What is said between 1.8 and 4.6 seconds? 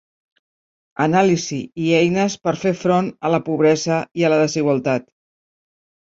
i eines per fer front a la pobresa i la